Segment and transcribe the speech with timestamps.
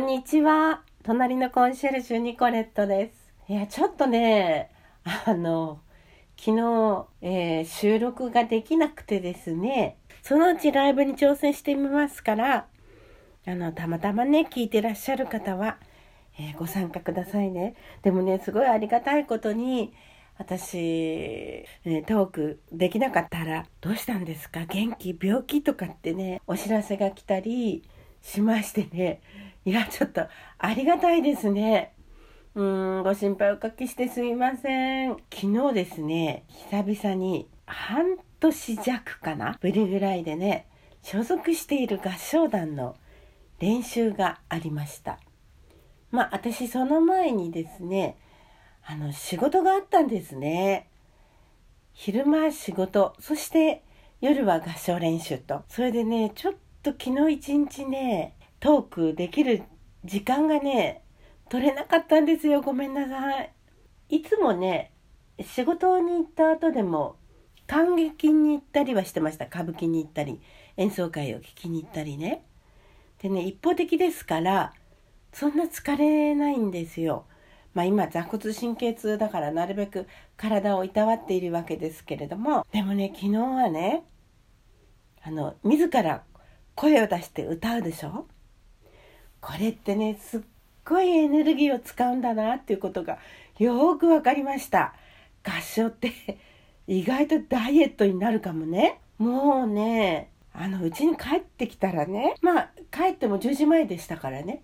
[0.00, 0.80] んにちは。
[1.02, 3.52] 隣のコンシェルジュニコレットです。
[3.52, 4.70] いや、ちょっとね、
[5.04, 5.80] あの、
[6.38, 12.66] 昨日、えー、収録ができなくてですね、そのうちライブに挑戦してみますから、
[13.46, 15.76] あの、たまたまね、聞いてらっしゃる方は、
[16.38, 17.74] えー、ご参加くださいね。
[18.02, 19.92] でもね、すごいありがたいことに、
[20.38, 21.66] 私、え、
[22.06, 24.64] トークできなかったら、どうしたんですか？
[24.64, 25.18] 元気？
[25.22, 25.62] 病気？
[25.62, 27.82] とかってね、お知らせが来たり
[28.22, 29.20] しましてね、
[29.64, 30.26] いや、ちょっと
[30.58, 31.94] ありがたいですね。
[32.54, 35.16] うん、ご心配おかけしてすみません。
[35.32, 39.58] 昨日ですね、久々に半年弱かな？
[39.60, 40.66] ぶりぐらいでね、
[41.02, 42.96] 所属している合唱団の
[43.60, 45.20] 練習がありました。
[46.10, 48.16] まあ私その前にですね、
[48.84, 50.88] あの仕事があったんですね。
[51.92, 53.84] 昼間仕事、そして
[54.22, 55.62] 夜は合唱練習と。
[55.68, 59.62] それでね、ちょっと昨日一日ね、トークできる
[60.04, 61.02] 時間がね、
[61.48, 62.60] 取れなかったんですよ。
[62.60, 63.52] ごめんなさい。
[64.10, 64.92] いつもね、
[65.40, 67.16] 仕事に行った後でも、
[67.66, 69.46] 感激に行ったりはしてました。
[69.46, 70.40] 歌舞伎に行ったり、
[70.76, 72.44] 演奏会を聴きに行ったりね。
[73.22, 74.72] でね、一方的ですから、
[75.32, 77.24] そんな疲れないんですよ。
[77.72, 84.02] まあ今座骨神経痛だからなるべく体をいたわっているわけですけれども、でもね、昨日はね、
[85.22, 86.24] あの、自ら
[86.74, 88.26] 声を出して歌うでしょ？
[89.60, 90.40] れってねすっ
[90.84, 93.18] ごいエネルギーを使うんだなっていうことが
[93.58, 94.94] よく分かりました。
[95.44, 96.12] 合唱って
[96.86, 99.00] 意外とダイエットになるかもね。
[99.18, 104.62] もうねあのうちに帰ってきたらねまあ帰っても10時前でしたからね。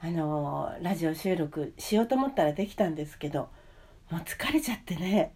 [0.00, 3.48] あのラジオ収録しようと思ったらできたんですけど
[4.10, 5.32] もう疲れちゃってね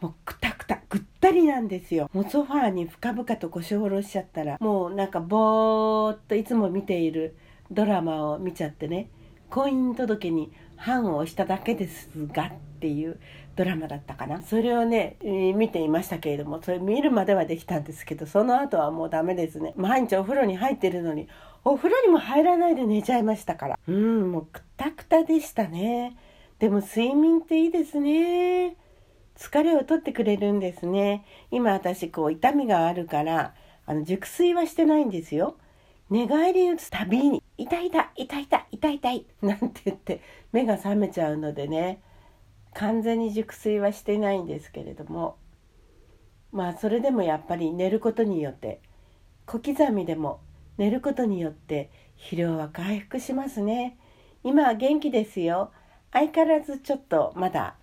[0.00, 2.08] もうくたくたぐったりなんですよ。
[2.12, 7.36] もうソファーに深々と腰を下ろしちゃったらもうなんかぼーっといつも見ている
[7.70, 9.10] ドラマを見ちゃってね
[9.48, 13.18] 婚姻届に判を押しただけですがっていう
[13.56, 14.40] ドラマだったかな。
[14.40, 19.74] それをね、えー、見ていましたけれどもそれ見るまではできたんですけどその後はもうダメですね。
[19.76, 21.28] 毎日お風呂に入ってるのに
[21.64, 23.78] お風呂にも入らないで寝ちゃいましたから。
[23.86, 26.16] うんもうくたくたでしたね。
[26.58, 28.76] でも睡眠っていいですね。
[29.36, 31.24] 疲れを取ってくれるんですね。
[31.50, 33.54] 今私こう痛みがあるから
[33.84, 35.56] あの熟睡はしてないんですよ。
[36.10, 42.02] 寝返り打つたびに「痛い痛い痛い痛い痛い痛い」なんて言って目が覚めちゃうのでね
[42.74, 45.36] 完全に熟睡はしてないんですけれども
[46.50, 48.80] まあそれでもやっぱり寝ることによって
[49.46, 50.40] 小刻みでも
[50.78, 53.96] 寝ることによって疲労は回復しますね。
[54.42, 55.72] 今は元気ですよ。
[56.12, 57.76] 相変わらずちょっとまだ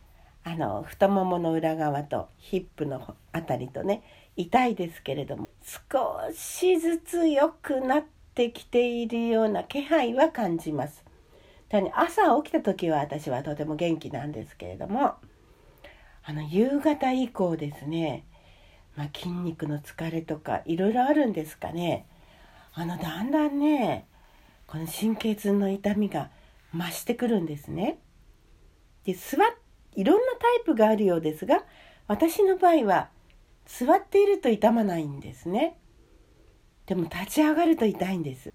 [0.44, 4.04] あの太ももの裏側とヒップのあたりとね
[4.36, 11.04] 痛いですけれども少しずつ良くなってってきているような気配は感じます。
[11.96, 15.16] 朝起きた時は私はとても元気なんですけれども
[16.24, 18.26] あの夕方以降ですね、
[18.96, 22.08] まあ、筋肉の疲れとかいろいろあるんですかね
[22.74, 24.08] あのだんだんね
[24.66, 26.30] この神経痛の痛みが
[26.74, 28.00] 増してくるんですね。
[29.04, 29.38] で座
[29.96, 31.64] いろんなタイプがあるようですが
[32.08, 33.10] 私の場合は
[33.66, 35.80] 座っていると痛まないんですね。
[36.88, 38.52] でも立ち上がると痛いんです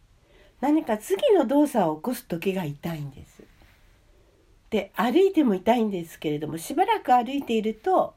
[0.61, 3.45] 何か次の動作を起こす時が痛いんです
[4.71, 8.15] で歩いても痛いんですけれどもしばらく歩いていると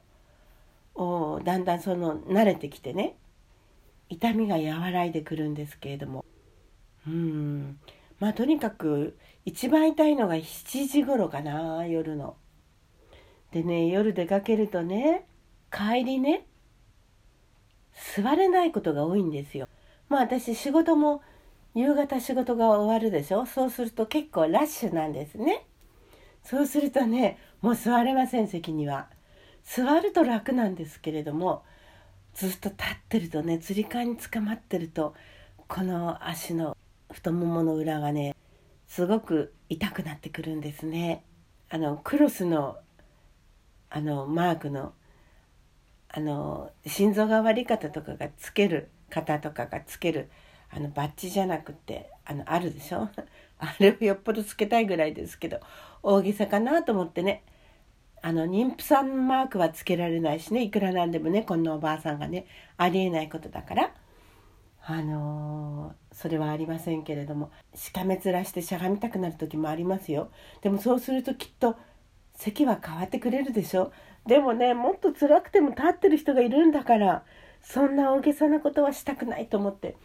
[0.94, 3.14] おだんだんその慣れてきてね
[4.08, 6.24] 痛みが和らいでくるんですけれども
[7.06, 7.78] うん
[8.18, 12.36] まあとにかく一番痛いのが7時頃かな夜の。
[13.52, 15.26] でね夜出かけるとね
[15.70, 16.46] 帰りね
[18.16, 19.68] 座れないことが多いんですよ。
[20.08, 21.22] まあ私仕事も
[21.74, 23.44] 夕方仕事が終わるでしょ？
[23.46, 25.66] そうすると結構ラッシュなんですね。
[26.42, 29.08] そうするとねもう座れません席には。
[29.64, 31.64] 座ると楽なんですけれども
[32.34, 35.14] ずっと立ってるとねつり革につかまってると
[35.66, 36.76] この足の
[37.12, 38.36] 太ももの裏がね
[38.86, 41.24] すごく痛くなってくるんですね。
[41.68, 42.76] あのクロスの
[43.90, 44.92] あのマークの
[46.08, 50.28] あの心臓が悪い方とかがつける方とかがつける
[50.70, 53.08] あのバッジじゃなくてあのあるでしょ？
[53.58, 55.60] あれをよっぽどつけたいぐらいですけど
[56.02, 57.42] 大げさかなと思ってね。
[58.22, 60.62] あの妊婦さんマークはつけられないしね。
[60.62, 63.90] いくらなんでもねこんなおばあさんがねありえないことだから。
[64.88, 70.30] あのー、それはありませんけれどもしかめ面してしゃがみたくなる時もありますよ。
[70.62, 71.76] でもそうするときっと
[72.34, 73.92] 席は変わってくれるでしょ？
[74.26, 77.24] でもねもっと辛くても立ってる人がいるんだから
[77.66, 79.96] そんな大げさなことはしたくないと思って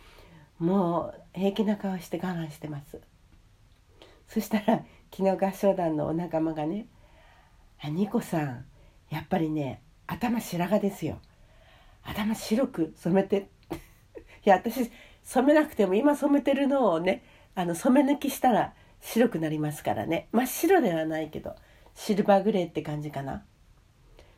[0.57, 2.99] もう平気な顔して我慢してます。
[4.27, 4.83] そしたら
[5.15, 6.87] 昨日合唱団のお仲間がね
[7.79, 8.65] 「あニコさん
[9.09, 11.19] やっぱりね頭白髪ですよ。
[12.03, 13.49] 頭白く染めて」
[14.43, 14.89] いや私
[15.23, 17.23] 染めなくても今染めてるのをね
[17.53, 20.29] あの染め抜きしたら白くなりますからね。
[20.31, 21.55] 真っ白ではないけど
[21.93, 23.45] シルバーグレーって感じかな。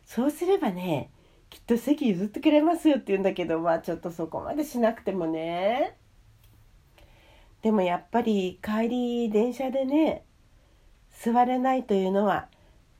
[0.05, 1.09] そうすればね
[1.53, 5.95] きっと席譲ってくれますよって言うんだけどまあちょっとそこまでしなくてもね。
[7.61, 10.25] でもやっぱり帰り電車でね
[11.11, 12.47] 座れないというのは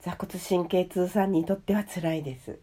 [0.01, 2.59] 座骨神経痛さんにとっては辛いです。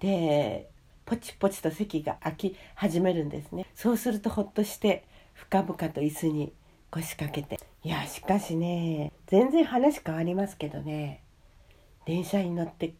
[0.00, 0.68] で
[1.06, 3.64] ポチポチと席が空き始めるんですね。
[3.76, 5.04] そうするとほっとして
[5.34, 6.52] 深々と椅子に
[6.90, 7.60] 腰掛けて。
[7.84, 11.22] いやしかしね全然話変わりますけどね。
[12.06, 12.94] 電車に乗って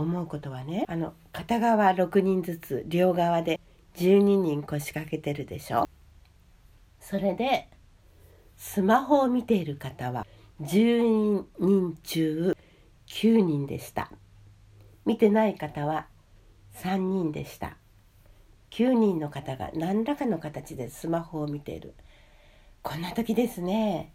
[0.00, 3.60] 思うことはねあの片側6人ずつ両側で
[3.96, 5.86] 12人腰掛けてるでしょ。
[7.00, 7.68] それで
[8.56, 10.26] スマホを見ている方は
[10.60, 12.56] 10人中
[13.06, 14.10] 9人でした。
[15.04, 16.06] 見てない方は
[16.74, 17.76] 3人でした。
[18.70, 21.94] 9人の方が何らかの形でスマホを見ている。
[22.82, 24.12] こんな時ですね。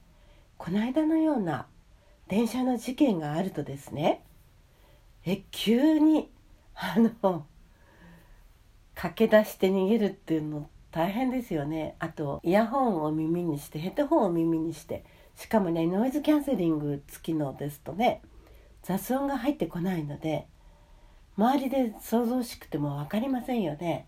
[0.58, 1.66] この間のような
[2.28, 4.22] 電車の事件があるとですね
[5.26, 6.32] え急に
[6.76, 7.46] あの
[8.96, 11.96] 駆け出して逃げるっていうの大変ですよね。
[12.00, 18.22] あとイヤホンを耳にしてヘッドホンを耳にしてしかもねノイズキャンセリング付きのですとね
[18.84, 20.48] 雑音が入ってこないので
[21.38, 24.08] 周りで想像しくても分かりませんよね。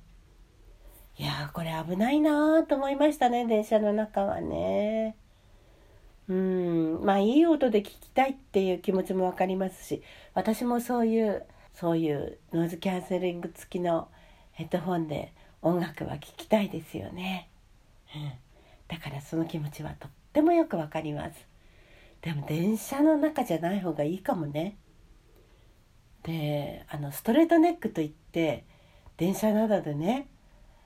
[1.18, 5.16] いやこれ危ないなと思いましたね電車の中はね。
[6.30, 7.04] うん。
[7.04, 10.02] まあいい音で聞きたいっていう気持ちも分かりますし
[10.34, 14.08] 私もそういうそういうノイズキャンセリング付きの
[14.52, 17.50] ヘッドホンで音楽は聴きたいですよね、
[18.16, 18.32] うん、
[18.88, 21.48] だからその気持ちはとってもよくわかります。
[22.22, 24.78] でも電車の中じゃない方がいいかもね。
[26.24, 28.64] であのストレートネックといって
[29.18, 30.28] 電車などでね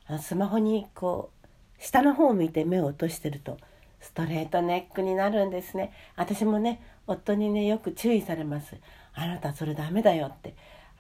[0.08, 1.48] あのスマホにこう
[1.80, 3.58] 下の方を見て目を落としてると
[4.00, 5.92] ストレートネックになるんですね。
[6.16, 8.76] 私もね夫にねよく注意されます。
[9.14, 10.56] あなたそれダメだよって。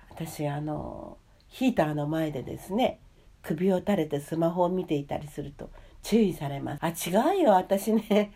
[0.10, 1.18] 私あの
[1.48, 3.00] ヒーターの前でですね
[3.44, 5.70] 首を垂れてスマホを見ていたりすると
[6.02, 6.84] 注意されます。
[6.84, 7.52] あ違うよ。
[7.52, 8.32] 私ね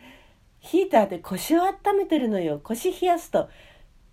[0.60, 2.60] ヒーターで腰を温めてるのよ。
[2.64, 3.50] 腰冷やすと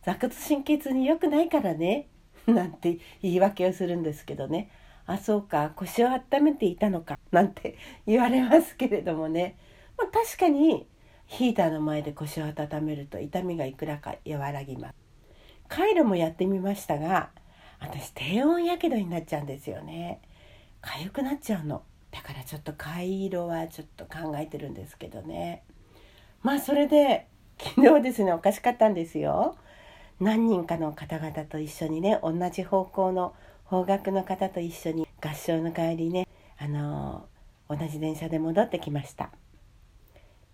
[0.02, 2.08] 座骨神経痛に良くないからね。
[2.46, 4.70] なんて言い訳をするんですけどね。
[5.06, 5.72] あそうか。
[5.76, 7.18] 腰を温めていたのか。
[7.30, 9.58] なんて言われますけれどもね、
[9.98, 10.86] まあ、確かに
[11.26, 14.94] ヒーターの前で腰を温めると痛みがいくらか和らぎます。
[15.68, 17.30] カイロもやってみましたが
[17.80, 20.22] 私低温やけどになっちゃうんですよね。
[20.82, 21.82] 痒くなっちゃうの。
[22.10, 25.62] だからちょっと灰色はちょっと考えてるんですけどね。
[26.42, 27.26] まあそれで
[27.58, 29.56] 昨日ですねおかしかったんですよ。
[30.20, 33.34] 何人かの方々と一緒にね同じ方向の
[33.64, 36.26] 方角の方と一緒に合唱の帰りね
[36.58, 37.26] あの
[37.68, 39.30] 同じ電車で戻ってきました、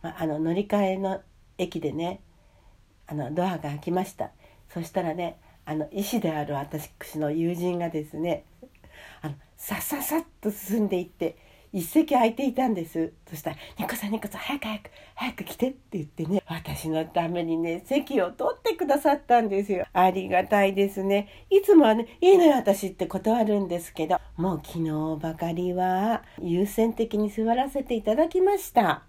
[0.04, 1.22] まあ、あの乗り換えの
[1.56, 2.20] 駅でね
[3.06, 4.32] あのドアが開きました。
[4.68, 8.44] そしたらねあの医師である私の友人がですね
[9.23, 11.38] あのさささっと進んでいって
[11.73, 13.14] 一席空いていたんです。
[13.28, 19.87] そしたら「ニコさんニコさん早く早く早く来て」って言ってね私のためにね席を取ってくださったんですよ。
[19.94, 21.28] ありがたいですね。
[21.49, 29.04] いつもはね「いいのよ私」って断るんですけどもう昨日ばかりは優先的に座らせていただきました。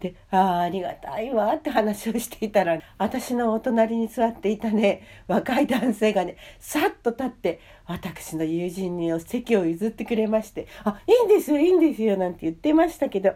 [0.00, 13.34] で「ああありがたいわ」って話をしていたら私のお隣に座っていたね若い男性がねさっと立って私の友人に席を譲ってくれまして「あいいんですよいいんですよ」なんて言ってましたけど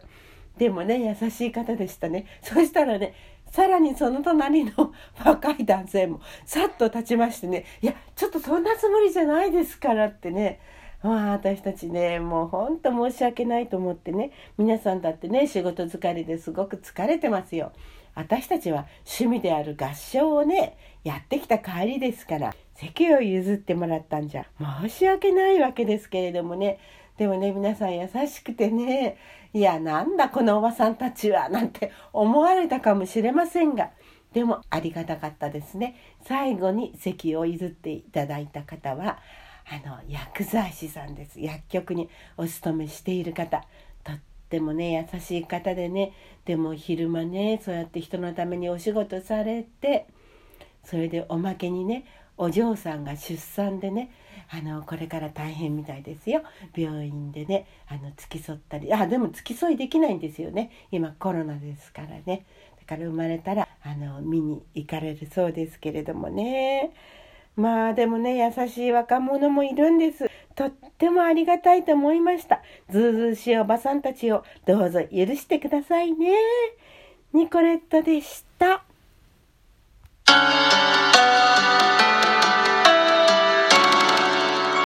[0.56, 2.26] でもね優しい方でしたね。
[2.40, 3.14] そしたらね
[3.50, 4.92] さらにその隣の
[5.24, 10.60] 若い男性もさっと立ちましてね「いやちょっとそんなつもりじゃないですから」ってね
[11.04, 17.72] まあ私たちねもうほんと申し訳ないと思ってね皆さんだってね仕事疲れですごく疲れてますよ。
[18.14, 24.46] 私たちは趣味である合唱をねやってきた帰りですから席を譲ってもらったんじゃ
[24.82, 26.78] 申し訳ないわけですけれどもね
[27.18, 29.18] でもね皆さん優しくてね
[29.52, 33.90] いやなんだこのおばさんたちはなんて思われたかもしれませんが
[34.32, 39.18] でもありがたかったですね最後に席を譲っていただいた方は
[39.66, 41.40] あの薬剤師さんです。
[41.40, 43.64] 薬局にお勤めしている方。
[44.02, 44.18] とっ
[44.48, 46.12] てもね優しい方でね。
[46.44, 50.06] でも昼間ねそうやって人のためにお仕事されて
[50.84, 52.04] それでおまけにね
[52.36, 54.10] お嬢さんが出産でね
[54.50, 56.42] あのこれから大変みたいですよ。
[56.76, 60.70] 病院でねあの付き添ったりあでも付き添いできないんですよね。
[60.90, 62.44] 今コロナですからね。
[62.78, 66.92] だから生まれたらあの見に行かれるそうですけれどもね。
[67.56, 70.28] まあでもね、優しい若者もいるんです。
[70.54, 72.62] とってもありがたいと思いました。
[72.90, 76.32] ずうずうしいおばさんたちをどうぞ許してくださいね。
[77.32, 78.84] ニコレットでした。